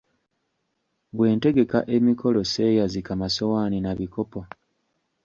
Bwe 1.15 1.27
ntegeka 1.35 1.79
emikolo 1.95 2.39
sseeyazika 2.45 3.11
masowaani 3.21 3.77
na 3.81 3.91
bikopo. 3.99 4.41